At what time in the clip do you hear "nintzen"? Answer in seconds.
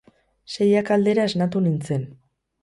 1.67-2.09